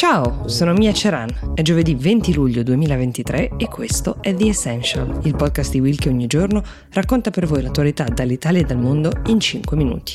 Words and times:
Ciao, 0.00 0.48
sono 0.48 0.72
Mia 0.72 0.94
Ceran. 0.94 1.52
È 1.52 1.60
giovedì 1.60 1.94
20 1.94 2.32
luglio 2.32 2.62
2023 2.62 3.50
e 3.58 3.68
questo 3.68 4.16
è 4.22 4.34
The 4.34 4.48
Essential, 4.48 5.20
il 5.24 5.36
podcast 5.36 5.72
di 5.72 5.80
Will 5.80 5.96
che 5.96 6.08
ogni 6.08 6.26
giorno 6.26 6.62
racconta 6.92 7.28
per 7.28 7.44
voi 7.44 7.60
l'attualità 7.60 8.04
dall'Italia 8.04 8.62
e 8.62 8.64
dal 8.64 8.78
mondo 8.78 9.12
in 9.26 9.38
5 9.38 9.76
minuti. 9.76 10.14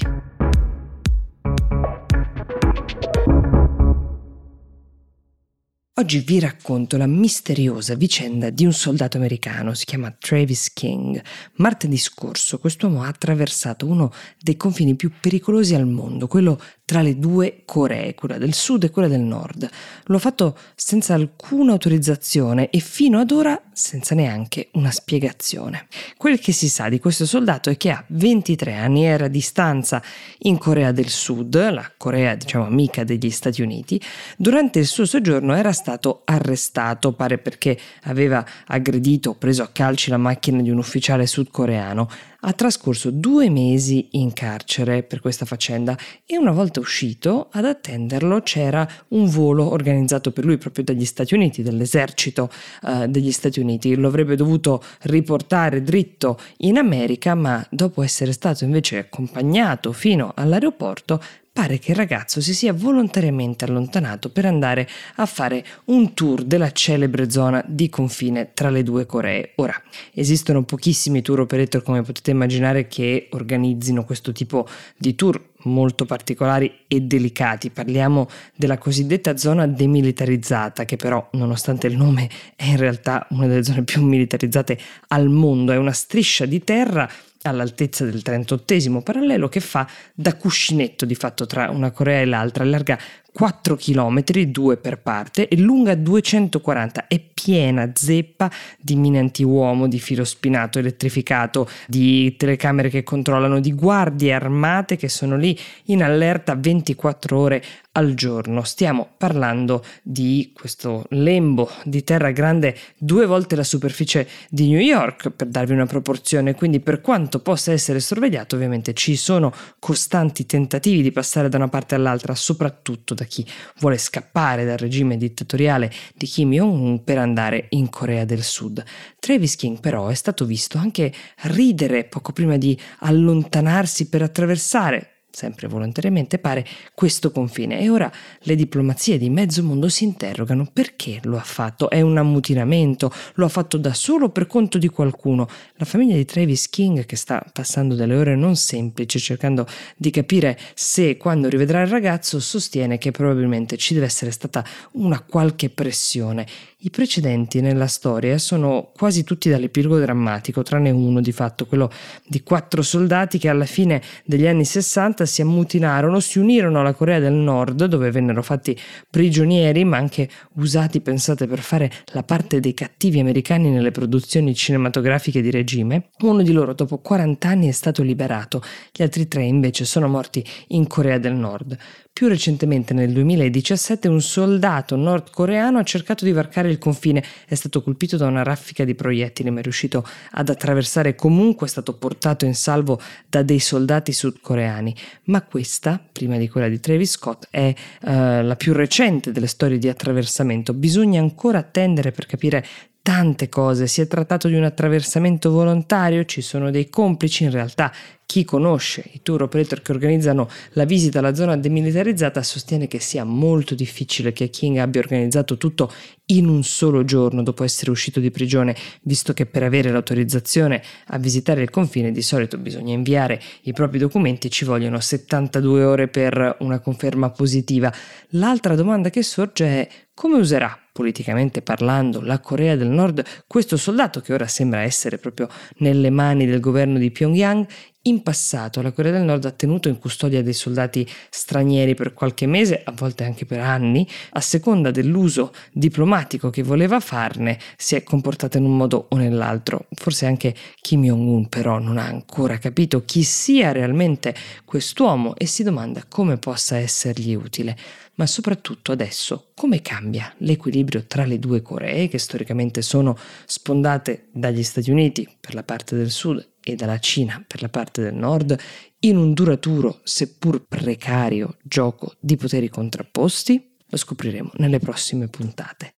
Oggi 5.97 6.19
vi 6.19 6.41
racconto 6.41 6.97
la 6.97 7.07
misteriosa 7.07 7.95
vicenda 7.95 8.49
di 8.49 8.65
un 8.65 8.73
soldato 8.73 9.15
americano, 9.15 9.73
si 9.73 9.85
chiama 9.85 10.13
Travis 10.19 10.73
King. 10.73 11.23
Martedì 11.53 11.95
scorso 11.95 12.59
quest'uomo 12.59 13.01
ha 13.01 13.07
attraversato 13.07 13.87
uno 13.87 14.11
dei 14.37 14.57
confini 14.57 14.95
più 14.95 15.09
pericolosi 15.21 15.73
al 15.73 15.87
mondo, 15.87 16.27
quello 16.27 16.59
tra 16.83 17.01
le 17.01 17.17
due 17.17 17.61
Coree, 17.63 18.13
quella 18.13 18.37
del 18.37 18.53
sud 18.53 18.83
e 18.83 18.89
quella 18.89 19.07
del 19.07 19.21
nord. 19.21 19.69
Lo 20.07 20.17
ha 20.17 20.19
fatto 20.19 20.57
senza 20.75 21.13
alcuna 21.13 21.71
autorizzazione 21.71 22.69
e 22.71 22.79
fino 22.79 23.17
ad 23.17 23.31
ora 23.31 23.59
senza 23.71 24.15
neanche 24.15 24.71
una 24.73 24.91
spiegazione. 24.91 25.87
Quel 26.17 26.41
che 26.41 26.51
si 26.51 26.67
sa 26.67 26.89
di 26.89 26.99
questo 26.99 27.25
soldato 27.25 27.69
è 27.69 27.77
che 27.77 27.91
ha 27.91 28.03
23 28.09 28.73
anni, 28.73 29.05
era 29.05 29.25
a 29.25 29.29
distanza 29.29 30.03
in 30.39 30.57
Corea 30.57 30.91
del 30.91 31.07
Sud, 31.07 31.55
la 31.71 31.89
Corea 31.95 32.35
diciamo 32.35 32.65
amica 32.65 33.05
degli 33.05 33.29
Stati 33.29 33.61
Uniti. 33.61 33.99
Durante 34.35 34.79
il 34.79 34.87
suo 34.87 35.05
soggiorno 35.05 35.55
era 35.55 35.71
stato 35.71 35.83
arrestato, 36.23 37.13
pare 37.13 37.37
perché 37.37 37.77
aveva 38.03 38.45
aggredito 38.67 39.31
o 39.31 39.35
preso 39.35 39.63
a 39.63 39.69
calci 39.71 40.09
la 40.09 40.17
macchina 40.17 40.61
di 40.61 40.69
un 40.69 40.77
ufficiale 40.77 41.25
sudcoreano 41.25 42.07
ha 42.47 42.53
trascorso 42.53 43.09
due 43.09 43.49
mesi 43.49 44.09
in 44.11 44.31
carcere 44.31 45.03
per 45.03 45.19
questa 45.19 45.45
faccenda 45.45 45.97
e 46.25 46.37
una 46.37 46.51
volta 46.51 46.79
uscito 46.79 47.49
ad 47.51 47.65
attenderlo 47.65 48.41
c'era 48.41 48.87
un 49.09 49.27
volo 49.27 49.71
organizzato 49.71 50.31
per 50.31 50.45
lui 50.45 50.57
proprio 50.57 50.83
dagli 50.83 51.05
Stati 51.05 51.33
Uniti, 51.33 51.63
dall'esercito 51.63 52.49
uh, 52.83 53.07
degli 53.07 53.31
Stati 53.31 53.59
Uniti. 53.59 53.95
Lo 53.95 54.07
avrebbe 54.07 54.35
dovuto 54.35 54.83
riportare 55.03 55.81
dritto 55.81 56.39
in 56.57 56.77
America, 56.77 57.33
ma 57.33 57.65
dopo 57.71 58.03
essere 58.03 58.31
stato 58.31 58.63
invece 58.63 58.99
accompagnato 58.99 59.91
fino 59.91 60.31
all'aeroporto 60.35 61.19
pare 61.55 61.79
che 61.79 61.91
il 61.91 61.97
ragazzo 61.97 62.41
si 62.41 62.53
sia 62.53 62.73
volontariamente 62.73 63.63
allontanato 63.63 64.29
per 64.29 64.43
andare 64.43 64.85
a 65.15 65.25
fare 65.25 65.65
un 65.85 66.13
tour 66.13 66.43
della 66.43 66.69
celebre 66.73 67.29
zona 67.29 67.63
di 67.65 67.87
confine 67.87 68.49
tra 68.53 68.69
le 68.69 68.83
due 68.83 69.05
Coree. 69.05 69.53
Ora, 69.55 69.81
esistono 70.13 70.65
pochissimi 70.65 71.21
tour 71.21 71.39
operator 71.39 71.81
come 71.81 72.01
potete 72.01 72.31
immaginare 72.31 72.89
che 72.89 73.29
organizzino 73.31 74.03
questo 74.03 74.33
tipo 74.33 74.67
di 74.97 75.15
tour 75.15 75.41
molto 75.59 76.03
particolari 76.03 76.79
e 76.89 76.99
delicati. 76.99 77.69
Parliamo 77.69 78.27
della 78.53 78.77
cosiddetta 78.77 79.37
zona 79.37 79.65
demilitarizzata, 79.65 80.83
che 80.83 80.97
però, 80.97 81.25
nonostante 81.31 81.87
il 81.87 81.95
nome, 81.95 82.29
è 82.57 82.65
in 82.65 82.77
realtà 82.77 83.27
una 83.29 83.47
delle 83.47 83.63
zone 83.63 83.85
più 83.85 84.03
militarizzate 84.03 84.77
al 85.07 85.29
mondo. 85.29 85.71
È 85.71 85.77
una 85.77 85.93
striscia 85.93 86.45
di 86.45 86.61
terra 86.65 87.09
all'altezza 87.49 88.05
del 88.05 88.21
38 88.21 89.01
parallelo 89.03 89.47
che 89.47 89.59
fa 89.59 89.87
da 90.13 90.35
cuscinetto 90.35 91.05
di 91.05 91.15
fatto 91.15 91.45
tra 91.45 91.69
una 91.69 91.91
Corea 91.91 92.21
e 92.21 92.25
l'altra, 92.25 92.63
larga 92.63 92.97
4 93.35 93.75
km, 93.75 94.23
due 94.47 94.77
per 94.77 94.99
parte, 94.99 95.49
e 95.49 95.57
lunga 95.57 95.93
240, 95.93 97.07
è 97.07 97.19
piena 97.19 97.91
zeppa 97.93 98.49
di 98.79 98.95
mine 98.95 99.19
antiuomo, 99.19 99.89
di 99.89 99.99
filo 99.99 100.23
spinato 100.23 100.79
elettrificato, 100.79 101.69
di 101.85 102.37
telecamere 102.37 102.89
che 102.89 103.03
controllano, 103.03 103.59
di 103.59 103.73
guardie 103.73 104.31
armate 104.31 104.95
che 104.95 105.09
sono 105.09 105.35
lì 105.35 105.57
in 105.85 106.01
allerta 106.01 106.55
24 106.55 107.37
ore 107.37 107.63
al 107.97 108.13
giorno. 108.13 108.63
Stiamo 108.63 109.09
parlando 109.17 109.83
di 110.01 110.51
questo 110.53 111.05
lembo 111.09 111.69
di 111.83 112.03
terra 112.03 112.31
grande 112.31 112.77
due 112.97 113.25
volte 113.25 113.55
la 113.55 113.63
superficie 113.63 114.27
di 114.49 114.67
New 114.69 114.79
York, 114.79 115.31
per 115.31 115.47
darvi 115.47 115.73
una 115.73 115.85
proporzione, 115.85 116.55
quindi 116.55 116.79
per 116.79 117.01
quanto 117.01 117.39
possa 117.39 117.71
essere 117.71 117.99
sorvegliato, 117.99 118.55
ovviamente 118.55 118.93
ci 118.93 119.15
sono 119.15 119.53
costanti 119.79 120.45
tentativi 120.45 121.01
di 121.01 121.11
passare 121.11 121.49
da 121.49 121.57
una 121.57 121.69
parte 121.69 121.95
all'altra, 121.95 122.35
soprattutto 122.35 123.13
da 123.13 123.25
chi 123.25 123.45
vuole 123.79 123.97
scappare 123.97 124.65
dal 124.65 124.77
regime 124.77 125.17
dittatoriale 125.17 125.91
di 126.15 126.25
Kim 126.25 126.51
Jong-un 126.51 127.03
per 127.03 127.17
andare 127.17 127.67
in 127.69 127.89
Corea 127.89 128.25
del 128.25 128.43
Sud. 128.43 128.83
Travis 129.19 129.55
King 129.55 129.79
però 129.79 130.07
è 130.07 130.15
stato 130.15 130.45
visto 130.45 130.77
anche 130.77 131.13
ridere 131.43 132.03
poco 132.03 132.31
prima 132.31 132.57
di 132.57 132.77
allontanarsi 132.99 134.09
per 134.09 134.21
attraversare 134.21 135.14
sempre 135.35 135.67
volontariamente 135.67 136.39
pare, 136.39 136.65
questo 136.93 137.29
confine. 137.31 137.79
E 137.79 137.89
ora 137.89 138.11
le 138.39 138.55
diplomazie 138.55 139.17
di 139.17 139.29
mezzo 139.29 139.61
mondo 139.63 139.89
si 139.89 140.05
interrogano 140.05 140.67
perché 140.71 141.19
lo 141.23 141.37
ha 141.37 141.43
fatto? 141.43 141.89
È 141.89 141.99
un 142.01 142.17
ammutinamento? 142.17 143.11
Lo 143.35 143.45
ha 143.45 143.49
fatto 143.49 143.77
da 143.77 143.93
solo 143.93 144.29
per 144.29 144.47
conto 144.47 144.77
di 144.77 144.87
qualcuno? 144.87 145.47
La 145.75 145.85
famiglia 145.85 146.15
di 146.15 146.25
Travis 146.25 146.69
King, 146.69 147.05
che 147.05 147.15
sta 147.17 147.45
passando 147.51 147.95
delle 147.95 148.15
ore 148.15 148.35
non 148.35 148.55
semplici 148.55 149.19
cercando 149.19 149.67
di 149.97 150.09
capire 150.09 150.57
se 150.73 151.17
quando 151.17 151.49
rivedrà 151.49 151.81
il 151.81 151.87
ragazzo, 151.87 152.39
sostiene 152.39 152.97
che 152.97 153.11
probabilmente 153.11 153.77
ci 153.77 153.93
deve 153.93 154.05
essere 154.05 154.31
stata 154.31 154.63
una 154.93 155.19
qualche 155.21 155.69
pressione. 155.69 156.47
I 156.85 156.91
precedenti 156.91 157.61
nella 157.61 157.87
storia 157.87 158.37
sono 158.37 158.91
quasi 158.95 159.23
tutti 159.23 159.49
dall'epilogo 159.49 159.97
drammatico, 159.97 160.61
tranne 160.61 160.91
uno 160.91 161.19
di 161.19 161.31
fatto, 161.31 161.65
quello 161.65 161.89
di 162.27 162.43
quattro 162.43 162.83
soldati 162.83 163.39
che 163.39 163.49
alla 163.49 163.65
fine 163.65 164.03
degli 164.23 164.45
anni 164.45 164.65
60 164.65 165.25
si 165.25 165.41
ammutinarono, 165.41 166.19
si 166.19 166.37
unirono 166.37 166.81
alla 166.81 166.93
Corea 166.93 167.17
del 167.17 167.33
Nord, 167.33 167.85
dove 167.85 168.11
vennero 168.11 168.43
fatti 168.43 168.79
prigionieri, 169.09 169.83
ma 169.83 169.97
anche 169.97 170.29
usati, 170.57 171.01
pensate, 171.01 171.47
per 171.47 171.57
fare 171.57 171.91
la 172.13 172.21
parte 172.21 172.59
dei 172.59 172.75
cattivi 172.75 173.19
americani 173.19 173.71
nelle 173.71 173.89
produzioni 173.89 174.53
cinematografiche 174.53 175.41
di 175.41 175.49
regime. 175.49 176.09
Uno 176.19 176.43
di 176.43 176.51
loro 176.51 176.75
dopo 176.75 176.99
40 176.99 177.49
anni 177.49 177.67
è 177.67 177.71
stato 177.71 178.03
liberato, 178.03 178.61
gli 178.91 179.01
altri 179.01 179.27
tre 179.27 179.41
invece 179.41 179.85
sono 179.85 180.07
morti 180.07 180.45
in 180.67 180.85
Corea 180.85 181.17
del 181.17 181.33
Nord. 181.33 181.75
Più 182.15 182.29
recentemente, 182.29 182.93
nel 182.93 183.11
2017, 183.11 184.07
un 184.07 184.21
soldato 184.21 184.95
nordcoreano 184.95 185.79
ha 185.79 185.83
cercato 185.83 186.23
di 186.23 186.31
varcare 186.31 186.69
il 186.69 186.74
confine, 186.77 187.23
è 187.47 187.55
stato 187.55 187.81
colpito 187.81 188.17
da 188.17 188.27
una 188.27 188.43
raffica 188.43 188.83
di 188.83 188.95
proiettili, 188.95 189.49
ma 189.49 189.59
è 189.59 189.63
riuscito 189.63 190.05
ad 190.31 190.49
attraversare 190.49 191.15
comunque, 191.15 191.67
è 191.67 191.69
stato 191.69 191.93
portato 191.97 192.45
in 192.45 192.55
salvo 192.55 192.99
da 193.27 193.43
dei 193.43 193.59
soldati 193.59 194.11
sudcoreani. 194.11 194.95
Ma 195.25 195.41
questa, 195.41 196.03
prima 196.11 196.37
di 196.37 196.49
quella 196.49 196.67
di 196.67 196.79
Travis 196.79 197.11
Scott, 197.11 197.47
è 197.49 197.73
uh, 198.01 198.09
la 198.43 198.55
più 198.57 198.73
recente 198.73 199.31
delle 199.31 199.47
storie 199.47 199.77
di 199.77 199.89
attraversamento. 199.89 200.73
Bisogna 200.73 201.19
ancora 201.19 201.59
attendere 201.59 202.11
per 202.11 202.25
capire 202.25 202.65
tante 203.05 203.49
cose. 203.49 203.85
Si 203.85 204.01
è 204.01 204.07
trattato 204.07 204.47
di 204.47 204.55
un 204.55 204.63
attraversamento 204.63 205.51
volontario, 205.51 206.25
ci 206.25 206.41
sono 206.41 206.71
dei 206.71 206.89
complici, 206.89 207.43
in 207.43 207.51
realtà 207.51 207.91
chi 208.25 208.43
conosce 208.43 209.03
i 209.11 209.21
tour 209.21 209.43
operator 209.43 209.83
che 209.83 209.91
organizzano 209.91 210.49
la 210.71 210.85
visita 210.85 211.19
alla 211.19 211.35
zona 211.35 211.55
demilitarizzata 211.55 212.41
sostiene 212.41 212.87
che 212.87 212.97
sia 212.97 213.23
molto 213.23 213.75
difficile 213.75 214.33
che 214.33 214.49
King 214.49 214.77
abbia 214.77 215.01
organizzato 215.01 215.55
tutto 215.55 215.93
in 216.29 216.47
un 216.47 216.63
solo 216.63 217.05
giorno 217.05 217.43
dopo 217.43 217.63
essere 217.63 217.91
uscito 217.91 218.19
di 218.19 218.31
prigione, 218.31 218.75
visto 219.03 219.33
che 219.33 219.45
per 219.45 219.61
avere 219.61 219.91
l'autorizzazione 219.91 220.81
a 221.09 221.19
visitare 221.19 221.61
il 221.61 221.69
confine 221.69 222.11
di 222.11 222.23
solito 222.23 222.57
bisogna 222.57 222.95
inviare 222.95 223.39
i 223.65 223.73
propri 223.73 223.99
documenti 223.99 224.47
e 224.47 224.49
ci 224.49 224.65
vogliono 224.65 224.99
72 224.99 225.83
ore 225.83 226.07
per 226.07 226.57
una 226.61 226.79
conferma 226.79 227.29
positiva. 227.29 227.93
L'altra 228.29 228.73
domanda 228.73 229.11
che 229.11 229.21
sorge 229.21 229.65
è 229.67 229.87
come 230.15 230.39
userà 230.39 230.79
politicamente 230.95 231.61
parlando, 231.61 232.21
la 232.21 232.39
Corea 232.39 232.77
del 232.77 232.87
Nord, 232.87 233.21
questo 233.47 233.75
soldato 233.75 234.21
che 234.21 234.31
ora 234.31 234.47
sembra 234.47 234.79
essere 234.79 235.17
proprio 235.17 235.49
nelle 235.79 236.09
mani 236.09 236.45
del 236.45 236.61
governo 236.61 236.97
di 236.97 237.11
Pyongyang, 237.11 237.67
in 238.07 238.21
passato. 238.21 238.81
La 238.81 238.91
Corea 238.91 239.11
del 239.11 239.23
Nord 239.23 239.45
ha 239.45 239.51
tenuto 239.51 239.87
in 239.87 239.99
custodia 239.99 240.43
dei 240.43 240.53
soldati 240.53 241.07
stranieri 241.29 241.95
per 241.95 242.13
qualche 242.13 242.45
mese, 242.45 242.81
a 242.83 242.91
volte 242.91 243.23
anche 243.23 243.45
per 243.45 243.59
anni, 243.59 244.07
a 244.31 244.41
seconda 244.41 244.91
dell'uso 244.91 245.53
diplomatico 245.71 246.49
che 246.49 246.63
voleva 246.63 246.99
farne, 246.99 247.59
si 247.77 247.95
è 247.95 248.03
comportata 248.03 248.57
in 248.57 248.65
un 248.65 248.77
modo 248.77 249.07
o 249.09 249.17
nell'altro. 249.17 249.87
Forse 249.91 250.25
anche 250.25 250.55
Kim 250.81 251.03
Jong-un 251.03 251.47
però 251.47 251.79
non 251.79 251.97
ha 251.97 252.05
ancora 252.05 252.57
capito 252.57 253.03
chi 253.05 253.23
sia 253.23 253.71
realmente 253.71 254.33
quest'uomo 254.65 255.35
e 255.35 255.45
si 255.45 255.63
domanda 255.63 256.03
come 256.07 256.37
possa 256.37 256.77
essergli 256.77 257.33
utile. 257.33 257.77
Ma 258.17 258.25
soprattutto 258.25 258.93
adesso 258.93 259.51
come 259.55 259.81
cambia 259.81 260.33
l'equilibrio 260.37 261.03
tra 261.05 261.25
le 261.25 261.37
due 261.37 261.61
Coree 261.61 262.07
che 262.07 262.17
storicamente 262.17 262.81
sono 262.81 263.17
spondate 263.45 264.27
dagli 264.31 264.63
Stati 264.63 264.89
Uniti 264.89 265.27
per 265.37 265.53
la 265.53 265.63
parte 265.63 265.97
del 265.97 266.11
sud 266.11 266.53
e 266.67 266.75
dalla 266.75 266.97
Cina 266.97 267.43
per 267.47 267.61
la 267.61 267.69
parte 267.69 268.01
del 268.01 268.15
nord 268.15 268.57
in 269.01 269.17
un 269.17 269.33
duraturo 269.33 269.99
seppur 270.03 270.65
precario 270.67 271.57
gioco 271.63 272.15
di 272.19 272.35
poteri 272.35 272.69
contrapposti? 272.69 273.75
Lo 273.87 273.97
scopriremo 273.97 274.49
nelle 274.55 274.79
prossime 274.79 275.27
puntate. 275.27 275.95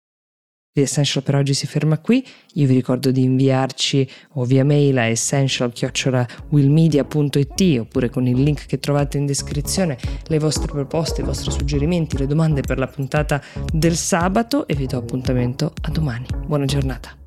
The 0.75 0.81
Essential 0.81 1.23
per 1.23 1.35
oggi 1.35 1.53
si 1.53 1.67
ferma 1.67 1.99
qui, 1.99 2.21
io 2.55 2.67
vi 2.67 2.73
ricordo 2.73 3.09
di 3.09 3.23
inviarci 3.23 4.05
o 4.33 4.43
via 4.43 4.65
mail 4.65 4.97
a 4.97 5.05
essential-willmedia.it 5.05 7.79
oppure 7.79 8.09
con 8.09 8.27
il 8.27 8.43
link 8.43 8.65
che 8.65 8.79
trovate 8.79 9.17
in 9.17 9.25
descrizione 9.25 9.97
le 10.25 10.37
vostre 10.37 10.65
proposte, 10.65 11.21
i 11.21 11.23
vostri 11.23 11.51
suggerimenti, 11.51 12.17
le 12.17 12.27
domande 12.27 12.59
per 12.59 12.77
la 12.77 12.87
puntata 12.87 13.41
del 13.71 13.95
sabato 13.95 14.67
e 14.67 14.75
vi 14.75 14.85
do 14.85 14.97
appuntamento 14.97 15.71
a 15.83 15.91
domani. 15.91 16.25
Buona 16.45 16.65
giornata. 16.65 17.24